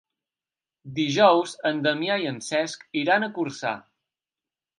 Dijous 0.95 1.53
en 1.71 1.81
Damià 1.89 2.15
i 2.25 2.25
en 2.31 2.41
Cesc 2.47 2.89
iran 3.03 3.27
a 3.27 3.31
Corçà. 3.37 3.77